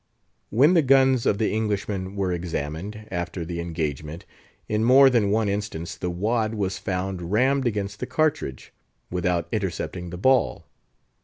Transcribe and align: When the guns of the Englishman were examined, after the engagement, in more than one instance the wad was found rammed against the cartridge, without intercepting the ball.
When 0.49 0.73
the 0.73 0.81
guns 0.81 1.27
of 1.27 1.37
the 1.37 1.51
Englishman 1.51 2.15
were 2.15 2.31
examined, 2.33 3.05
after 3.11 3.45
the 3.45 3.59
engagement, 3.59 4.25
in 4.67 4.83
more 4.83 5.11
than 5.11 5.29
one 5.29 5.47
instance 5.47 5.95
the 5.95 6.09
wad 6.09 6.55
was 6.55 6.79
found 6.79 7.31
rammed 7.31 7.67
against 7.67 7.99
the 7.99 8.07
cartridge, 8.07 8.73
without 9.11 9.47
intercepting 9.51 10.09
the 10.09 10.17
ball. 10.17 10.65